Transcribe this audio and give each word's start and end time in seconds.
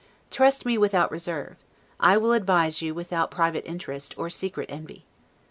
Trust 0.31 0.65
me 0.65 0.79
without 0.79 1.11
reserve; 1.11 1.57
I 1.99 2.17
will 2.17 2.31
advise 2.33 2.81
you 2.81 2.95
without 2.95 3.29
private 3.29 3.67
interest, 3.67 4.17
or 4.17 4.31
secret 4.31 4.67
envy. 4.67 5.05